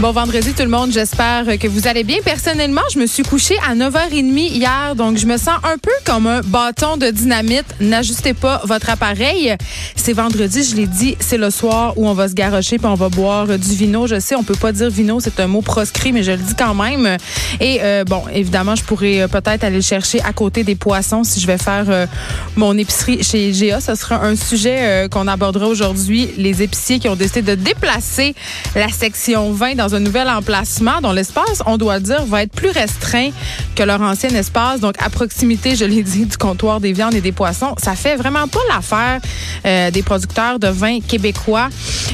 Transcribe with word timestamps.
Bon 0.00 0.12
vendredi 0.12 0.54
tout 0.54 0.62
le 0.62 0.70
monde, 0.70 0.92
j'espère 0.92 1.44
que 1.58 1.68
vous 1.68 1.86
allez 1.86 2.04
bien. 2.04 2.16
Personnellement, 2.24 2.80
je 2.90 2.98
me 2.98 3.04
suis 3.04 3.22
couchée 3.22 3.56
à 3.68 3.74
9h30 3.74 4.34
hier, 4.34 4.94
donc 4.96 5.18
je 5.18 5.26
me 5.26 5.36
sens 5.36 5.58
un 5.62 5.76
peu 5.76 5.90
comme 6.06 6.26
un 6.26 6.40
bâton 6.40 6.96
de 6.96 7.10
dynamite. 7.10 7.66
N'ajustez 7.80 8.32
pas 8.32 8.62
votre 8.64 8.88
appareil. 8.88 9.54
C'est 9.96 10.14
vendredi, 10.14 10.64
je 10.64 10.74
l'ai 10.74 10.86
dit, 10.86 11.18
c'est 11.20 11.36
le 11.36 11.50
soir 11.50 11.92
où 11.98 12.08
on 12.08 12.14
va 12.14 12.28
se 12.28 12.32
garrocher 12.32 12.78
puis 12.78 12.86
on 12.86 12.94
va 12.94 13.10
boire 13.10 13.46
du 13.46 13.74
vino. 13.74 14.06
Je 14.06 14.18
sais, 14.20 14.34
on 14.36 14.42
peut 14.42 14.54
pas 14.54 14.72
dire 14.72 14.88
vino, 14.88 15.20
c'est 15.20 15.38
un 15.38 15.48
mot 15.48 15.60
proscrit, 15.60 16.12
mais 16.12 16.22
je 16.22 16.30
le 16.30 16.38
dis 16.38 16.54
quand 16.58 16.72
même. 16.72 17.18
Et 17.60 17.80
euh, 17.82 18.04
bon, 18.04 18.22
évidemment, 18.32 18.76
je 18.76 18.84
pourrais 18.84 19.28
peut-être 19.28 19.64
aller 19.64 19.76
le 19.76 19.82
chercher 19.82 20.22
à 20.22 20.32
côté 20.32 20.64
des 20.64 20.76
poissons 20.76 21.24
si 21.24 21.40
je 21.40 21.46
vais 21.46 21.58
faire 21.58 21.84
euh, 21.90 22.06
mon 22.56 22.78
épicerie 22.78 23.22
chez 23.22 23.52
GA. 23.52 23.82
Ce 23.82 23.94
sera 23.96 24.24
un 24.24 24.34
sujet 24.34 24.78
euh, 24.80 25.08
qu'on 25.08 25.28
abordera 25.28 25.66
aujourd'hui. 25.66 26.30
Les 26.38 26.62
épiciers 26.62 27.00
qui 27.00 27.08
ont 27.10 27.16
décidé 27.16 27.42
de 27.42 27.54
déplacer 27.54 28.34
la 28.74 28.88
section 28.88 29.52
20 29.52 29.74
dans 29.74 29.89
un 29.94 30.00
nouvel 30.00 30.28
emplacement 30.28 31.00
dont 31.00 31.12
l'espace, 31.12 31.62
on 31.66 31.76
doit 31.76 32.00
dire, 32.00 32.24
va 32.24 32.42
être 32.42 32.52
plus 32.52 32.70
restreint 32.70 33.30
que 33.74 33.82
leur 33.82 34.00
ancien 34.00 34.30
espace. 34.30 34.80
Donc, 34.80 34.94
à 34.98 35.10
proximité, 35.10 35.76
je 35.76 35.84
l'ai 35.84 36.02
dit, 36.10 36.26
du 36.26 36.36
comptoir 36.36 36.80
des 36.80 36.92
viandes 36.92 37.14
et 37.14 37.20
des 37.20 37.32
poissons. 37.32 37.74
Ça 37.78 37.94
fait 37.94 38.16
vraiment 38.16 38.48
pas 38.48 38.60
l'affaire 38.68 39.20
euh, 39.66 39.90
des 39.90 40.02
producteurs 40.02 40.58
de 40.58 40.68
vin 40.68 41.00
québécois 41.00 41.68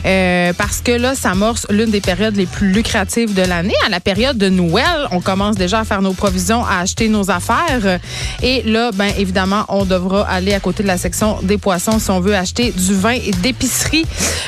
euh, 0.05 0.53
parce 0.57 0.81
que 0.81 0.93
là, 0.93 1.15
ça 1.15 1.31
amorce 1.31 1.67
l'une 1.71 1.91
des 1.91 2.01
périodes 2.01 2.37
les 2.37 2.47
plus 2.47 2.71
lucratives 2.71 3.35
de 3.35 3.43
l'année. 3.43 3.75
À 3.85 3.89
la 3.89 4.01
période 4.01 4.39
de 4.39 4.49
Noël, 4.49 5.07
on 5.11 5.21
commence 5.21 5.57
déjà 5.57 5.81
à 5.81 5.85
faire 5.85 6.03
nos 6.03 6.13
provisions, 6.13 6.65
à 6.65 6.81
acheter 6.81 7.09
nos 7.09 7.31
affaires. 7.31 7.99
Et 8.43 8.63
là, 8.63 8.91
ben 8.93 9.11
évidemment, 9.19 9.65
on 9.69 9.85
devra 9.85 10.29
aller 10.29 10.55
à 10.55 10.61
côté 10.61 10.83
de 10.83 10.89
la 10.89 10.99
section 10.99 11.39
des 11.43 11.59
poissons 11.59 11.99
si 11.99 12.11
on 12.11 12.21
veut 12.21 12.35
acheter 12.35 12.73
du 12.73 12.95
vin 12.95 13.11
et 13.13 13.31
d'épicerie. 13.43 14.05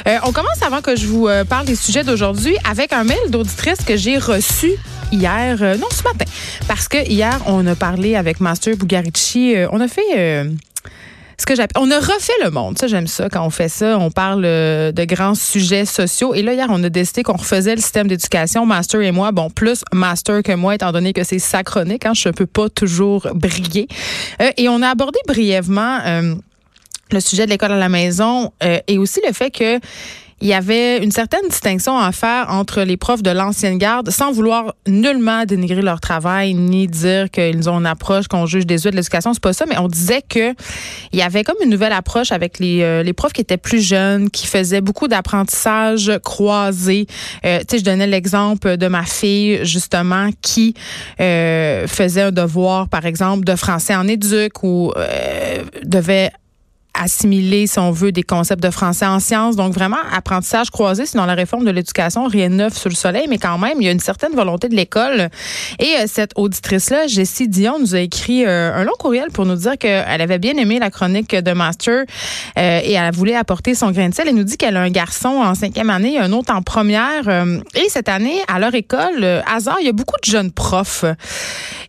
Euh, 0.07 0.19
on 0.25 0.33
commence 0.33 0.63
avant 0.63 0.81
que 0.81 0.97
je 0.97 1.07
vous 1.07 1.29
parle 1.49 1.67
des 1.67 1.77
sujets 1.77 2.05
d'aujourd'hui 2.05 2.57
avec 2.69 2.93
un 2.93 3.05
mail 3.05 3.18
d'auditrice 3.29 3.79
que 3.85 3.97
j'ai 3.97 4.19
reçu 4.19 4.73
hier, 5.13 5.59
euh, 5.63 5.77
non 5.77 5.89
ce 5.91 6.03
matin, 6.03 6.25
parce 6.67 6.89
que 6.89 7.09
hier 7.09 7.41
on 7.47 7.67
a 7.67 7.75
parlé 7.75 8.17
avec 8.17 8.41
Master 8.41 8.77
Bugarici, 8.77 9.57
euh, 9.57 9.69
on 9.73 9.81
a 9.81 9.89
fait 9.89 10.03
euh, 10.17 10.51
ce 11.39 11.47
que 11.47 11.55
j'appelle, 11.55 11.83
on 11.83 11.91
a 11.91 11.99
refait 11.99 12.33
le 12.45 12.51
monde. 12.51 12.79
Ça, 12.79 12.87
j'aime 12.87 13.07
ça 13.07 13.29
quand 13.29 13.47
on 13.47 13.51
fait 13.51 13.69
ça. 13.69 13.97
On 13.99 14.11
parle 14.11 14.43
de 14.43 15.05
grands 15.05 15.37
sujets 15.37 15.85
sociaux. 15.85 16.35
Et 16.35 16.43
là, 16.43 16.53
hier, 16.53 16.67
on 16.69 16.83
a 16.83 16.89
décidé 16.89 17.23
qu'on 17.23 17.37
refaisait 17.37 17.77
le 17.77 17.81
système 17.81 18.09
d'éducation, 18.09 18.67
Master 18.67 19.03
et 19.03 19.13
moi. 19.13 19.31
Bon, 19.31 19.49
plus 19.49 19.85
Master 19.93 20.43
que 20.43 20.53
moi, 20.53 20.75
étant 20.75 20.91
donné 20.91 21.13
que 21.13 21.23
c'est 21.23 21.39
sa 21.39 21.63
chronique. 21.63 22.07
Hein, 22.07 22.13
je 22.13 22.31
peux 22.31 22.47
pas 22.47 22.69
toujours 22.69 23.29
briller. 23.35 23.87
et 24.57 24.69
on 24.69 24.83
a 24.83 24.89
abordé 24.89 25.21
brièvement 25.29 26.01
le 27.13 27.21
sujet 27.21 27.47
de 27.47 27.51
l'école 27.51 27.71
à 27.71 27.79
la 27.79 27.89
maison 27.89 28.53
et 28.89 28.99
aussi 28.99 29.21
le 29.25 29.33
fait 29.33 29.53
que 29.53 29.79
il 30.41 30.49
y 30.49 30.55
avait 30.55 31.03
une 31.03 31.11
certaine 31.11 31.49
distinction 31.49 31.99
à 31.99 32.13
faire 32.13 32.47
entre 32.51 32.83
les 32.83 32.97
profs 32.97 33.23
de 33.23 33.31
l'ancienne 33.31 33.79
garde, 33.79 34.11
sans 34.11 34.33
vouloir 34.33 34.75
nullement 34.87 35.45
dénigrer 35.45 35.83
leur 35.83 36.01
travail 36.01 36.55
ni 36.55 36.87
dire 36.87 37.31
qu'ils 37.31 37.69
ont 37.69 37.79
une 37.79 37.87
approche 37.87 38.29
qu'on 38.29 38.47
juge 38.47 38.65
yeux 38.69 38.91
de 38.91 38.97
l'éducation. 38.97 39.33
C'est 39.35 39.43
pas 39.43 39.53
ça, 39.53 39.67
mais 39.67 39.79
on 39.79 39.89
disait 39.89 40.23
que 40.29 40.55
il 41.13 41.19
y 41.19 41.23
avait 41.23 41.45
comme 41.45 41.57
une 41.63 41.71
nouvelle 41.71 41.93
approche 41.93 42.33
avec 42.33 42.59
les, 42.59 42.83
euh, 42.83 43.03
les 43.03 43.13
profs 43.13 43.33
qui 43.33 43.41
étaient 43.41 43.57
plus 43.57 43.81
jeunes, 43.81 44.31
qui 44.31 44.47
faisaient 44.47 44.81
beaucoup 44.81 45.09
d'apprentissage 45.09 46.13
croisé. 46.23 47.07
Euh, 47.45 47.59
tu 47.61 47.65
sais, 47.71 47.79
je 47.79 47.85
donnais 47.85 48.07
l'exemple 48.07 48.77
de 48.77 48.89
ma 48.89 49.05
fille 49.05 49.65
justement 49.65 50.31
qui 50.43 50.75
euh, 51.21 51.87
faisait 51.87 52.23
un 52.23 52.33
devoir, 52.33 52.89
par 52.89 53.07
exemple, 53.07 53.45
de 53.45 53.57
français 53.57 53.95
en 53.95 54.07
éduc 54.07 54.63
ou 54.63 54.93
euh, 54.97 55.63
devait 55.85 56.31
assimiler, 56.99 57.67
si 57.67 57.79
on 57.79 57.91
veut, 57.91 58.13
des 58.13 58.23
concepts 58.23 58.63
de 58.63 58.71
français 58.71 59.07
en 59.07 59.21
sciences. 59.21 59.57
Donc, 59.57 59.73
vraiment, 59.73 59.97
apprentissage 60.13 60.71
croisé, 60.71 61.07
c'est 61.07 61.17
dans 61.17 61.27
la 61.27 61.35
réforme 61.35 61.65
de 61.65 61.71
l'éducation, 61.71 62.27
rien 62.27 62.51
de 62.51 62.55
neuf 62.55 62.77
sur 62.77 62.89
le 62.89 62.95
soleil, 62.95 63.27
mais 63.29 63.39
quand 63.39 63.59
même, 63.59 63.75
il 63.81 63.85
y 63.85 63.89
a 63.89 63.93
une 63.93 64.01
certaine 64.01 64.35
volonté 64.35 64.69
de 64.69 64.75
l'école. 64.75 65.29
Et 65.79 65.95
euh, 65.97 66.05
cette 66.07 66.33
auditrice-là, 66.37 67.07
Jessie 67.07 67.49
Dion, 67.49 67.79
nous 67.79 67.95
a 67.95 68.01
écrit 68.01 68.45
euh, 68.45 68.75
un 68.75 68.85
long 68.85 68.93
courriel 68.99 69.31
pour 69.31 69.47
nous 69.47 69.55
dire 69.55 69.79
qu'elle 69.79 70.21
avait 70.21 70.39
bien 70.39 70.57
aimé 70.57 70.79
la 70.79 70.91
chronique 70.91 71.35
de 71.35 71.53
Master 71.53 72.05
euh, 72.59 72.81
et 72.83 72.93
elle 72.93 73.15
voulait 73.15 73.37
apporter 73.37 73.75
son 73.75 73.91
grain 73.91 74.09
de 74.09 74.15
sel. 74.15 74.29
Elle 74.29 74.35
nous 74.35 74.45
dit 74.45 74.57
qu'elle 74.57 74.77
a 74.77 74.81
un 74.81 74.91
garçon 74.91 75.29
en 75.29 75.55
cinquième 75.55 75.91
année, 75.91 76.19
un 76.19 76.33
autre 76.33 76.53
en 76.53 76.63
première. 76.63 77.29
et 77.75 77.89
cette 77.89 78.09
année, 78.09 78.41
à 78.49 78.59
leur 78.59 78.75
école, 78.75 79.43
hasard, 79.47 79.77
il 79.81 79.87
y 79.87 79.91
a 79.91 79.93
beaucoup 79.93 80.17
de 80.23 80.31
jeunes 80.31 80.51
profs. 80.51 81.05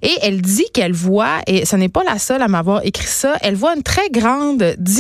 Et 0.01 0.13
elle 0.21 0.41
dit 0.41 0.65
qu'elle 0.73 0.93
voit, 0.93 1.39
et 1.47 1.65
ce 1.65 1.75
n'est 1.75 1.89
pas 1.89 2.03
la 2.03 2.19
seule 2.19 2.41
à 2.41 2.47
m'avoir 2.47 2.85
écrit 2.85 3.07
ça, 3.07 3.35
elle 3.41 3.55
voit 3.55 3.75
une 3.75 3.83
très 3.83 4.09
grande 4.09 4.75
différence 4.77 4.98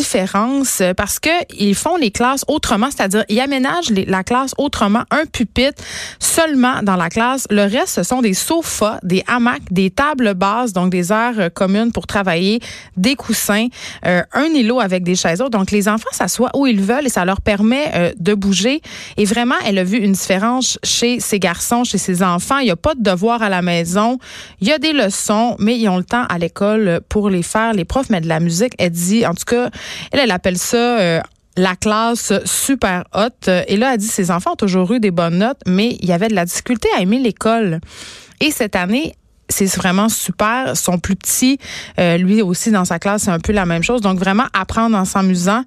parce 0.95 1.19
que 1.19 1.29
ils 1.57 1.75
font 1.75 1.95
les 1.97 2.11
classes 2.11 2.43
autrement, 2.47 2.89
c'est-à-dire 2.91 3.23
ils 3.29 3.39
aménagent 3.39 3.91
la 3.91 4.23
classe 4.23 4.53
autrement, 4.57 5.03
un 5.11 5.25
pupitre 5.25 5.81
seulement 6.19 6.81
dans 6.83 6.95
la 6.95 7.09
classe. 7.09 7.47
Le 7.49 7.63
reste, 7.63 7.95
ce 7.95 8.03
sont 8.03 8.21
des 8.21 8.33
sofas, 8.33 8.99
des 9.03 9.23
hamacs, 9.27 9.71
des 9.71 9.89
tables 9.89 10.33
basses, 10.33 10.73
donc 10.73 10.89
des 10.91 11.11
aires 11.11 11.39
euh, 11.39 11.49
communes 11.49 11.91
pour 11.91 12.07
travailler, 12.07 12.59
des 12.97 13.15
coussins, 13.15 13.67
euh, 14.05 14.21
un 14.33 14.45
îlot 14.45 14.79
avec 14.79 15.03
des 15.03 15.15
chaises. 15.15 15.39
Donc 15.51 15.71
les 15.71 15.87
enfants 15.87 16.09
s'assoient 16.11 16.51
où 16.55 16.67
ils 16.67 16.81
veulent 16.81 17.05
et 17.05 17.09
ça 17.09 17.25
leur 17.25 17.41
permet 17.41 17.91
euh, 17.95 18.13
de 18.19 18.33
bouger. 18.33 18.81
Et 19.17 19.25
vraiment, 19.25 19.55
elle 19.65 19.77
a 19.77 19.83
vu 19.83 19.97
une 19.97 20.13
différence 20.13 20.79
chez 20.83 21.19
ses 21.19 21.39
garçons, 21.39 21.83
chez 21.83 21.97
ses 21.97 22.23
enfants. 22.23 22.59
Il 22.59 22.65
n'y 22.65 22.71
a 22.71 22.75
pas 22.75 22.95
de 22.95 23.03
devoir 23.03 23.41
à 23.41 23.49
la 23.49 23.61
maison. 23.61 24.17
Il 24.61 24.67
y 24.67 24.71
a 24.71 24.77
des 24.77 24.93
leçons, 24.93 25.55
mais 25.59 25.77
ils 25.77 25.89
ont 25.89 25.97
le 25.97 26.03
temps 26.03 26.25
à 26.29 26.37
l'école 26.37 27.01
pour 27.09 27.29
les 27.29 27.43
faire. 27.43 27.73
Les 27.73 27.85
profs 27.85 28.09
mettent 28.09 28.23
de 28.23 28.29
la 28.29 28.39
musique. 28.39 28.73
Elle 28.77 28.91
dit, 28.91 29.25
en 29.25 29.33
tout 29.33 29.45
cas, 29.45 29.69
elle, 30.11 30.19
elle 30.19 30.31
appelle 30.31 30.57
ça 30.57 30.99
euh, 30.99 31.21
la 31.57 31.75
classe 31.75 32.33
super 32.45 33.03
haute. 33.13 33.49
Et 33.67 33.77
là, 33.77 33.93
elle 33.93 33.99
dit, 33.99 34.07
ses 34.07 34.31
enfants 34.31 34.53
ont 34.53 34.57
toujours 34.57 34.91
eu 34.93 34.99
des 34.99 35.11
bonnes 35.11 35.37
notes, 35.37 35.59
mais 35.65 35.97
il 35.99 36.07
y 36.07 36.13
avait 36.13 36.27
de 36.27 36.35
la 36.35 36.45
difficulté 36.45 36.87
à 36.97 37.01
aimer 37.01 37.19
l'école. 37.19 37.79
Et 38.39 38.51
cette 38.51 38.75
année, 38.75 39.15
c'est 39.49 39.65
vraiment 39.75 40.09
super. 40.09 40.77
Son 40.77 40.99
plus 40.99 41.15
petit, 41.15 41.59
euh, 41.99 42.17
lui 42.17 42.41
aussi 42.41 42.71
dans 42.71 42.85
sa 42.85 42.99
classe, 42.99 43.23
c'est 43.23 43.31
un 43.31 43.39
peu 43.39 43.51
la 43.51 43.65
même 43.65 43.83
chose. 43.83 44.01
Donc 44.01 44.19
vraiment 44.19 44.45
apprendre 44.53 44.95
en 44.95 45.05
s'amusant. 45.05 45.63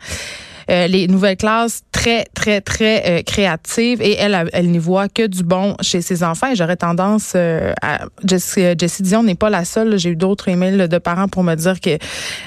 Euh, 0.72 0.87
les 0.87 1.06
nouvelles 1.06 1.37
classes 1.37 1.83
très, 1.93 2.25
très, 2.33 2.62
très 2.62 3.03
euh, 3.06 3.22
créatives 3.22 4.00
et 4.00 4.16
elle, 4.16 4.49
elle 4.55 4.71
n'y 4.71 4.78
voit 4.78 5.09
que 5.09 5.27
du 5.27 5.43
bon 5.43 5.77
chez 5.83 6.00
ses 6.00 6.25
enfants. 6.25 6.55
J'aurais 6.55 6.77
tendance 6.77 7.34
euh, 7.37 7.75
à. 7.83 8.06
Jessie, 8.27 9.03
Dion 9.03 9.22
n'est 9.22 9.34
pas 9.34 9.50
la 9.50 9.66
seule. 9.66 9.99
J'ai 9.99 10.11
eu 10.11 10.16
d'autres 10.16 10.49
emails 10.49 10.88
de 10.88 10.99
parents 10.99 11.28
pour 11.28 11.43
me 11.43 11.55
dire 11.56 11.78
que 11.78 11.99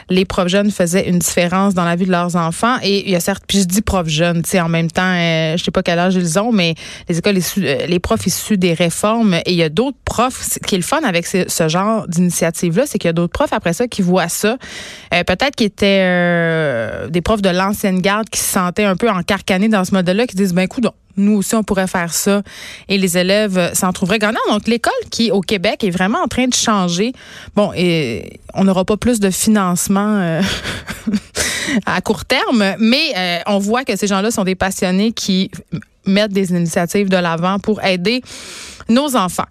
les 0.09 0.25
profs 0.25 0.47
jeunes 0.47 0.71
faisaient 0.71 1.07
une 1.07 1.19
différence 1.19 1.75
dans 1.75 1.85
la 1.85 1.95
vie 1.95 2.05
de 2.05 2.11
leurs 2.11 2.35
enfants. 2.35 2.77
Et 2.81 3.05
il 3.05 3.11
y 3.11 3.15
a 3.15 3.19
certes, 3.19 3.43
puis 3.47 3.59
je 3.59 3.65
dis 3.65 3.81
profs 3.83 4.07
jeunes, 4.07 4.41
tu 4.41 4.51
sais, 4.51 4.59
en 4.59 4.69
même 4.69 4.89
temps, 4.89 5.13
je 5.55 5.61
sais 5.63 5.71
pas 5.71 5.83
quel 5.83 5.99
âge 5.99 6.15
ils 6.15 6.39
ont, 6.39 6.51
mais 6.51 6.73
les 7.07 7.19
écoles 7.19 7.37
les 7.57 7.99
profs 7.99 8.25
issus 8.25 8.57
des 8.57 8.73
réformes. 8.73 9.35
Et 9.45 9.51
il 9.51 9.55
y 9.55 9.63
a 9.63 9.69
d'autres 9.69 9.97
profs. 10.03 10.41
Ce 10.41 10.59
qui 10.59 10.75
est 10.75 10.79
le 10.79 10.83
fun 10.83 11.01
avec 11.03 11.27
ce, 11.27 11.67
genre 11.67 12.07
d'initiative-là, 12.07 12.85
c'est 12.87 12.97
qu'il 12.97 13.07
y 13.07 13.09
a 13.09 13.13
d'autres 13.13 13.33
profs 13.33 13.53
après 13.53 13.73
ça 13.73 13.87
qui 13.87 14.01
voient 14.01 14.29
ça. 14.29 14.57
Peut-être 15.11 15.55
qu'ils 15.55 15.67
étaient 15.67 17.09
des 17.09 17.21
profs 17.21 17.41
de 17.41 17.49
l'ancienne 17.49 18.01
garde 18.01 18.14
qui 18.23 18.39
se 18.39 18.51
sentaient 18.53 18.85
un 18.85 18.95
peu 18.95 19.09
encarcanés 19.09 19.69
dans 19.69 19.85
ce 19.85 19.93
modèle-là, 19.93 20.27
qui 20.27 20.35
disent, 20.35 20.53
ben, 20.53 20.63
écoute, 20.63 20.85
nous 21.17 21.37
aussi, 21.37 21.55
on 21.55 21.63
pourrait 21.63 21.87
faire 21.87 22.13
ça 22.13 22.41
et 22.89 22.97
les 22.97 23.17
élèves 23.17 23.73
s'en 23.73 23.93
trouveraient 23.93 24.19
gagnants. 24.19 24.39
Donc, 24.49 24.67
l'école 24.67 24.93
qui, 25.11 25.31
au 25.31 25.41
Québec, 25.41 25.83
est 25.83 25.89
vraiment 25.89 26.19
en 26.19 26.27
train 26.27 26.47
de 26.47 26.53
changer. 26.53 27.13
Bon, 27.55 27.71
et 27.75 28.39
on 28.53 28.63
n'aura 28.65 28.85
pas 28.85 28.97
plus 28.97 29.19
de 29.19 29.29
financement 29.29 30.19
euh, 30.19 30.41
à 31.85 32.01
court 32.01 32.25
terme, 32.25 32.75
mais 32.79 33.13
euh, 33.15 33.39
on 33.47 33.59
voit 33.59 33.83
que 33.83 33.95
ces 33.95 34.07
gens-là 34.07 34.31
sont 34.31 34.43
des 34.43 34.55
passionnés 34.55 35.11
qui 35.13 35.51
mettent 36.05 36.33
des 36.33 36.51
initiatives 36.51 37.09
de 37.09 37.17
l'avant 37.17 37.59
pour 37.59 37.83
aider 37.83 38.21
nos 38.89 39.15
enfants. 39.15 39.45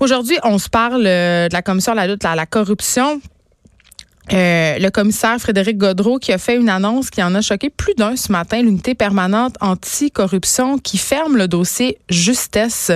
Aujourd'hui, 0.00 0.38
on 0.44 0.58
se 0.58 0.68
parle 0.68 1.04
euh, 1.06 1.48
de 1.48 1.52
la 1.52 1.62
commission 1.62 1.92
de 1.92 1.96
la 1.96 2.06
lutte 2.06 2.24
à 2.24 2.34
la 2.34 2.46
corruption. 2.46 3.20
Euh, 4.32 4.78
le 4.78 4.90
commissaire 4.90 5.38
Frédéric 5.38 5.78
Godreau 5.78 6.18
qui 6.18 6.32
a 6.32 6.38
fait 6.38 6.56
une 6.56 6.68
annonce 6.68 7.10
qui 7.10 7.22
en 7.22 7.34
a 7.36 7.40
choqué 7.40 7.70
plus 7.70 7.94
d'un 7.94 8.16
ce 8.16 8.32
matin, 8.32 8.60
l'unité 8.60 8.96
permanente 8.96 9.54
anti-corruption 9.60 10.78
qui 10.78 10.98
ferme 10.98 11.36
le 11.36 11.46
dossier 11.46 11.98
justesse. 12.08 12.90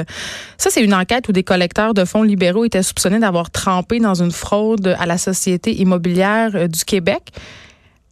Ça, 0.59 0.71
c'est 0.71 0.83
une 0.83 0.95
enquête 0.95 1.29
où 1.29 1.33
des 1.33 1.45
collecteurs 1.45 1.95
de 1.95 2.05
fonds 2.05 2.25
libéraux 2.25 2.65
étaient 2.65 2.83
soupçonnés 2.83 3.21
d'avoir 3.21 3.51
trempé 3.51 4.01
dans 4.01 4.21
une 4.21 4.33
fraude 4.33 4.97
à 4.99 5.07
la 5.07 5.19
Société 5.19 5.81
immobilière 5.81 6.51
euh, 6.55 6.67
du 6.67 6.85
Québec. 6.85 7.23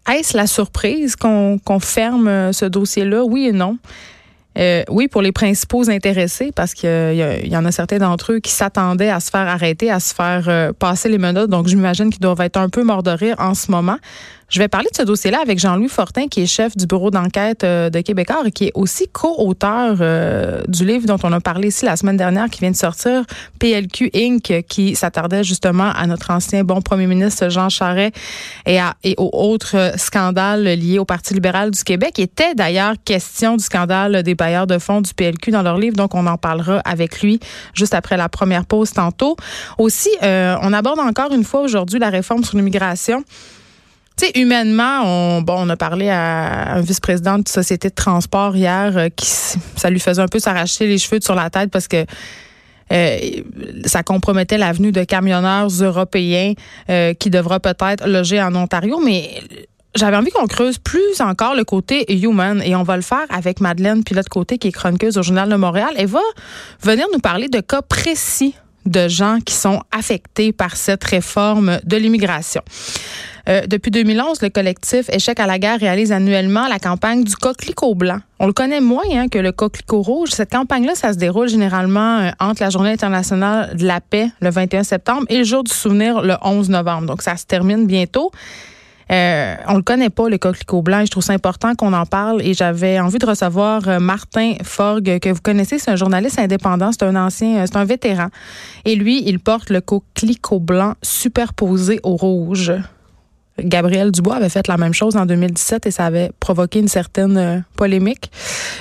Est-ce 0.08 0.36
la 0.36 0.46
surprise 0.46 1.16
qu'on 1.16 1.80
ferme 1.80 2.28
euh, 2.28 2.52
ce 2.52 2.64
dossier-là? 2.64 3.24
Oui 3.24 3.46
et 3.46 3.52
non. 3.52 3.78
Euh, 4.58 4.82
oui, 4.90 5.08
pour 5.08 5.22
les 5.22 5.32
principaux 5.32 5.88
intéressés, 5.88 6.50
parce 6.55 6.75
qu'il 6.75 6.88
y, 7.44 7.56
en 7.56 7.64
a 7.64 7.72
certains 7.72 7.99
d'entre 7.99 8.32
eux 8.32 8.38
qui 8.40 8.50
s'attendaient 8.50 9.10
à 9.10 9.20
se 9.20 9.31
faire 9.31 9.46
arrêter, 9.46 9.90
à 9.90 10.00
se 10.00 10.12
faire 10.12 10.44
euh, 10.49 10.72
passer 10.72 11.08
les 11.08 11.19
menottes. 11.19 11.50
Donc, 11.50 11.69
j'imagine 11.69 12.10
qu'ils 12.10 12.20
doivent 12.20 12.40
être 12.40 12.56
un 12.56 12.69
peu 12.69 12.82
morts 12.82 13.05
de 13.05 13.10
rire 13.10 13.37
en 13.38 13.55
ce 13.55 13.70
moment. 13.70 13.99
Je 14.48 14.60
vais 14.60 14.68
parler 14.68 14.88
de 14.90 14.96
ce 14.96 15.02
dossier-là 15.02 15.40
avec 15.42 15.58
Jean-Louis 15.58 15.90
Fortin, 15.90 16.26
qui 16.26 16.40
est 16.40 16.46
chef 16.46 16.74
du 16.74 16.86
bureau 16.86 17.10
d'enquête 17.10 17.64
euh, 17.64 17.90
de 17.90 18.00
Québécois 18.00 18.44
et 18.46 18.50
qui 18.50 18.64
est 18.64 18.72
aussi 18.74 19.06
co-auteur 19.06 19.98
euh, 20.00 20.62
du 20.68 20.86
livre 20.86 21.06
dont 21.06 21.18
on 21.22 21.32
a 21.34 21.40
parlé 21.40 21.68
ici 21.68 21.84
la 21.84 21.96
semaine 21.96 22.16
dernière, 22.16 22.48
qui 22.48 22.60
vient 22.60 22.70
de 22.70 22.76
sortir, 22.76 23.24
PLQ 23.58 24.10
Inc., 24.14 24.64
qui 24.66 24.94
s'attardait 24.94 25.44
justement 25.44 25.90
à 25.90 26.06
notre 26.06 26.30
ancien 26.30 26.64
bon 26.64 26.80
premier 26.80 27.06
ministre 27.06 27.50
Jean 27.50 27.68
Charest 27.68 28.16
et, 28.64 28.80
à, 28.80 28.94
et 29.04 29.14
aux 29.18 29.28
autres 29.34 29.92
scandales 29.96 30.64
liés 30.64 30.98
au 30.98 31.04
Parti 31.04 31.34
libéral 31.34 31.70
du 31.70 31.84
Québec. 31.84 32.14
Il 32.16 32.24
était 32.24 32.54
d'ailleurs 32.54 32.94
question 33.04 33.58
du 33.58 33.62
scandale 33.62 34.22
des 34.22 34.34
bailleurs 34.34 34.66
de 34.66 34.78
fonds 34.78 35.02
du 35.02 35.12
PLQ 35.12 35.50
dans 35.50 35.62
leur 35.62 35.76
livre, 35.76 35.96
donc 35.96 36.14
on 36.14 36.26
en 36.26 36.38
parlera 36.38 36.78
avec 36.86 37.20
lui 37.20 37.38
juste 37.74 37.92
après 37.92 38.16
la 38.16 38.30
première 38.30 38.64
pause 38.64 38.92
tantôt. 38.92 39.36
Aussi, 39.76 40.10
euh, 40.22 40.56
on 40.62 40.72
aborde 40.72 41.00
encore 41.00 41.34
une 41.34 41.44
fois 41.44 41.60
aujourd'hui 41.60 41.98
la 41.98 42.08
réforme 42.08 42.44
sur 42.44 42.56
l'immigration. 42.56 43.24
Tu 44.18 44.26
sais, 44.26 44.32
humainement, 44.34 45.02
on, 45.04 45.42
bon, 45.42 45.54
on 45.58 45.68
a 45.68 45.76
parlé 45.76 46.08
à 46.08 46.74
un 46.74 46.80
vice-président 46.80 47.38
de 47.38 47.48
société 47.48 47.88
de 47.88 47.94
transport 47.94 48.56
hier 48.56 48.96
euh, 48.96 49.08
qui 49.14 49.26
ça 49.26 49.90
lui 49.90 50.00
faisait 50.00 50.20
un 50.20 50.26
peu 50.26 50.40
s'arracher 50.40 50.88
les 50.88 50.98
cheveux 50.98 51.20
sur 51.22 51.36
la 51.36 51.50
tête 51.50 51.70
parce 51.70 51.86
que 51.86 52.04
euh, 52.90 53.18
ça 53.84 54.02
compromettait 54.02 54.58
l'avenue 54.58 54.90
de 54.90 55.04
camionneurs 55.04 55.68
européens 55.68 56.54
euh, 56.90 57.14
qui 57.14 57.30
devra 57.30 57.60
peut-être 57.60 58.08
loger 58.08 58.42
en 58.42 58.56
Ontario, 58.56 59.00
mais 59.04 59.40
j'avais 59.94 60.16
envie 60.16 60.30
qu'on 60.30 60.48
creuse 60.48 60.78
plus 60.78 61.20
encore 61.20 61.54
le 61.54 61.62
côté 61.62 62.12
human 62.12 62.60
et 62.64 62.74
on 62.74 62.82
va 62.82 62.96
le 62.96 63.02
faire 63.02 63.26
avec 63.30 63.60
Madeleine 63.60 64.02
puis 64.02 64.16
l'autre 64.16 64.30
côté 64.30 64.58
qui 64.58 64.68
est 64.68 64.72
chroniqueuse 64.72 65.16
au 65.16 65.22
Journal 65.22 65.48
de 65.48 65.56
Montréal. 65.56 65.90
Elle 65.96 66.06
va 66.06 66.22
venir 66.82 67.06
nous 67.12 67.20
parler 67.20 67.48
de 67.48 67.60
cas 67.60 67.82
précis 67.82 68.56
de 68.84 69.06
gens 69.06 69.38
qui 69.44 69.54
sont 69.54 69.82
affectés 69.92 70.52
par 70.52 70.76
cette 70.76 71.04
réforme 71.04 71.78
de 71.84 71.96
l'immigration. 71.96 72.62
Euh, 73.48 73.66
depuis 73.66 73.90
2011, 73.90 74.42
le 74.42 74.50
collectif 74.50 75.08
Échec 75.10 75.40
à 75.40 75.46
la 75.46 75.58
guerre 75.58 75.80
réalise 75.80 76.12
annuellement 76.12 76.68
la 76.68 76.78
campagne 76.78 77.24
du 77.24 77.34
coquelicot 77.34 77.94
blanc. 77.94 78.18
On 78.40 78.46
le 78.46 78.52
connaît 78.52 78.82
moins 78.82 79.04
hein, 79.10 79.28
que 79.28 79.38
le 79.38 79.52
coquelicot 79.52 80.02
rouge. 80.02 80.28
Cette 80.30 80.52
campagne-là, 80.52 80.94
ça 80.94 81.14
se 81.14 81.18
déroule 81.18 81.48
généralement 81.48 82.18
euh, 82.18 82.30
entre 82.40 82.62
la 82.62 82.68
Journée 82.68 82.92
internationale 82.92 83.74
de 83.74 83.86
la 83.86 84.02
paix, 84.02 84.28
le 84.40 84.50
21 84.50 84.82
septembre, 84.82 85.24
et 85.30 85.38
le 85.38 85.44
jour 85.44 85.64
du 85.64 85.72
souvenir, 85.72 86.20
le 86.20 86.34
11 86.42 86.68
novembre. 86.68 87.06
Donc, 87.06 87.22
ça 87.22 87.36
se 87.38 87.46
termine 87.46 87.86
bientôt. 87.86 88.30
Euh, 89.10 89.54
on 89.66 89.76
le 89.76 89.82
connaît 89.82 90.10
pas, 90.10 90.28
le 90.28 90.36
coquelicot 90.36 90.82
blanc. 90.82 91.04
Je 91.06 91.10
trouve 91.10 91.22
ça 91.22 91.32
important 91.32 91.74
qu'on 91.74 91.94
en 91.94 92.04
parle 92.04 92.42
et 92.42 92.52
j'avais 92.52 93.00
envie 93.00 93.18
de 93.18 93.24
recevoir 93.24 93.88
euh, 93.88 93.98
Martin 93.98 94.56
Forgue, 94.62 95.18
que 95.20 95.30
vous 95.30 95.40
connaissez. 95.40 95.78
C'est 95.78 95.90
un 95.90 95.96
journaliste 95.96 96.38
indépendant. 96.38 96.92
C'est 96.92 97.04
un 97.04 97.16
ancien, 97.16 97.64
c'est 97.64 97.76
un 97.76 97.86
vétéran. 97.86 98.28
Et 98.84 98.94
lui, 98.94 99.22
il 99.26 99.38
porte 99.40 99.70
le 99.70 99.80
coquelicot 99.80 100.60
blanc 100.60 100.92
superposé 101.02 102.00
au 102.02 102.16
rouge. 102.16 102.74
Gabriel 103.60 104.12
Dubois 104.12 104.37
avait 104.37 104.49
fait 104.49 104.69
la 104.69 104.76
même 104.76 104.94
chose 104.94 105.16
en 105.16 105.26
2017 105.26 105.87
et 105.87 105.90
ça 105.90 106.06
avait 106.06 106.31
provoqué 106.40 106.78
une 106.78 106.88
certaine 106.88 107.37
euh, 107.37 107.58
polémique. 107.76 108.31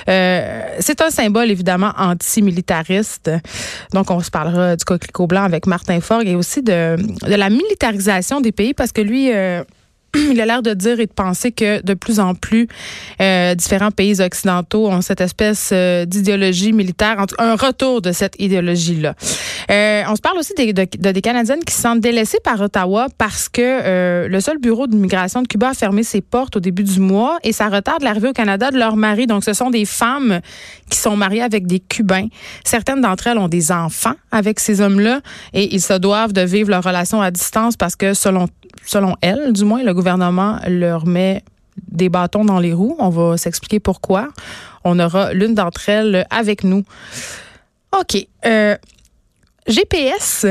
Euh, 0.08 0.62
c'est 0.80 1.00
un 1.00 1.10
symbole 1.10 1.50
évidemment 1.50 1.92
anti-militariste. 1.96 3.30
Donc 3.92 4.10
on 4.10 4.20
se 4.20 4.30
parlera 4.30 4.76
du 4.76 4.84
coquelicot 4.84 5.26
blanc 5.26 5.42
avec 5.42 5.66
Martin 5.66 6.00
Forgue 6.00 6.28
et 6.28 6.34
aussi 6.34 6.62
de, 6.62 6.96
de 6.96 7.34
la 7.34 7.50
militarisation 7.50 8.40
des 8.40 8.52
pays 8.52 8.74
parce 8.74 8.92
que 8.92 9.00
lui 9.00 9.32
euh, 9.32 9.62
il 10.30 10.40
a 10.40 10.46
l'air 10.46 10.62
de 10.62 10.74
dire 10.74 11.00
et 11.00 11.06
de 11.06 11.12
penser 11.12 11.52
que 11.52 11.82
de 11.82 11.94
plus 11.94 12.20
en 12.20 12.34
plus 12.34 12.68
euh, 13.20 13.54
différents 13.54 13.90
pays 13.90 14.20
occidentaux 14.20 14.88
ont 14.88 15.00
cette 15.00 15.20
espèce 15.20 15.70
euh, 15.72 16.04
d'idéologie 16.04 16.72
militaire, 16.72 17.24
un 17.38 17.56
retour 17.56 18.00
de 18.02 18.12
cette 18.12 18.34
idéologie-là. 18.38 19.14
Euh, 19.70 20.02
on 20.08 20.16
se 20.16 20.20
parle 20.20 20.38
aussi 20.38 20.54
des, 20.54 20.72
de, 20.72 20.84
des 20.84 21.20
Canadiennes 21.20 21.62
qui 21.64 21.74
se 21.74 21.82
sentent 21.82 22.00
délaissées 22.00 22.38
par 22.42 22.60
Ottawa 22.60 23.08
parce 23.18 23.48
que 23.48 23.60
euh, 23.62 24.28
le 24.28 24.40
seul 24.40 24.58
bureau 24.58 24.86
d'immigration 24.86 25.42
de 25.42 25.48
Cuba 25.48 25.70
a 25.70 25.74
fermé 25.74 26.02
ses 26.02 26.20
portes 26.20 26.56
au 26.56 26.60
début 26.60 26.84
du 26.84 27.00
mois 27.00 27.38
et 27.42 27.52
ça 27.52 27.68
retarde 27.68 28.02
l'arrivée 28.02 28.28
au 28.28 28.32
Canada 28.32 28.70
de 28.70 28.78
leur 28.78 28.96
mari. 28.96 29.26
Donc, 29.26 29.44
ce 29.44 29.52
sont 29.52 29.70
des 29.70 29.84
femmes 29.84 30.40
qui 30.88 30.98
sont 30.98 31.16
mariées 31.16 31.42
avec 31.42 31.66
des 31.66 31.80
Cubains. 31.80 32.28
Certaines 32.64 33.02
d'entre 33.02 33.26
elles 33.26 33.38
ont 33.38 33.48
des 33.48 33.70
enfants 33.72 34.14
avec 34.30 34.58
ces 34.60 34.80
hommes-là 34.80 35.20
et 35.52 35.74
ils 35.74 35.82
se 35.82 35.94
doivent 35.94 36.32
de 36.32 36.42
vivre 36.42 36.70
leur 36.70 36.82
relation 36.82 37.20
à 37.20 37.30
distance 37.30 37.76
parce 37.76 37.96
que 37.96 38.14
selon 38.14 38.46
selon 38.84 39.16
elles, 39.20 39.52
du 39.52 39.64
moins, 39.64 39.82
le 39.82 39.94
gouvernement 39.94 40.58
leur 40.66 41.06
met 41.06 41.42
des 41.90 42.08
bâtons 42.08 42.44
dans 42.44 42.58
les 42.58 42.72
roues. 42.72 42.96
On 42.98 43.08
va 43.08 43.36
s'expliquer 43.36 43.80
pourquoi. 43.80 44.28
On 44.84 44.98
aura 44.98 45.32
l'une 45.32 45.54
d'entre 45.54 45.88
elles 45.88 46.26
avec 46.30 46.64
nous. 46.64 46.84
OK. 47.98 48.26
Euh, 48.46 48.76
GPS, 49.66 50.46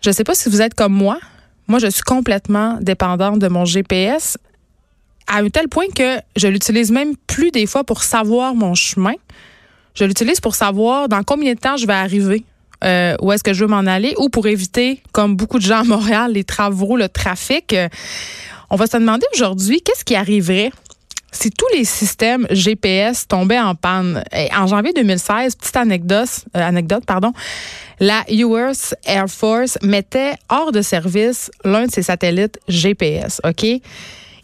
je 0.00 0.10
ne 0.10 0.14
sais 0.14 0.24
pas 0.24 0.34
si 0.34 0.48
vous 0.48 0.62
êtes 0.62 0.74
comme 0.74 0.92
moi. 0.92 1.18
Moi, 1.66 1.78
je 1.78 1.88
suis 1.88 2.02
complètement 2.02 2.78
dépendante 2.80 3.38
de 3.38 3.48
mon 3.48 3.64
GPS 3.64 4.36
à 5.26 5.38
un 5.38 5.48
tel 5.48 5.68
point 5.68 5.86
que 5.94 6.18
je 6.36 6.48
l'utilise 6.48 6.90
même 6.90 7.16
plus 7.26 7.50
des 7.50 7.66
fois 7.66 7.84
pour 7.84 8.02
savoir 8.02 8.54
mon 8.54 8.74
chemin. 8.74 9.14
Je 9.94 10.04
l'utilise 10.04 10.40
pour 10.40 10.54
savoir 10.54 11.08
dans 11.08 11.22
combien 11.22 11.54
de 11.54 11.58
temps 11.58 11.76
je 11.76 11.86
vais 11.86 11.92
arriver 11.92 12.44
euh, 12.84 13.16
où 13.20 13.32
est-ce 13.32 13.42
que 13.42 13.52
je 13.52 13.64
veux 13.64 13.70
m'en 13.70 13.86
aller? 13.86 14.14
Ou 14.18 14.28
pour 14.28 14.46
éviter, 14.46 15.02
comme 15.12 15.36
beaucoup 15.36 15.58
de 15.58 15.64
gens 15.64 15.80
à 15.80 15.84
Montréal, 15.84 16.32
les 16.32 16.44
travaux, 16.44 16.96
le 16.96 17.08
trafic. 17.08 17.72
Euh, 17.72 17.88
on 18.70 18.76
va 18.76 18.86
se 18.86 18.96
demander 18.96 19.26
aujourd'hui 19.34 19.82
qu'est-ce 19.82 20.04
qui 20.04 20.14
arriverait 20.14 20.70
si 21.32 21.50
tous 21.50 21.66
les 21.76 21.84
systèmes 21.84 22.46
GPS 22.50 23.28
tombaient 23.28 23.60
en 23.60 23.74
panne? 23.74 24.24
en 24.56 24.66
janvier 24.66 24.92
2016, 24.92 25.56
petite 25.56 25.76
anecdote, 25.76 26.28
euh, 26.56 26.60
anecdote 26.60 27.04
pardon, 27.06 27.32
la 28.00 28.24
US 28.30 28.94
Air 29.04 29.28
Force 29.28 29.78
mettait 29.82 30.34
hors 30.48 30.72
de 30.72 30.82
service 30.82 31.50
l'un 31.64 31.86
de 31.86 31.90
ses 31.90 32.02
satellites 32.02 32.58
GPS, 32.68 33.40
OK? 33.44 33.64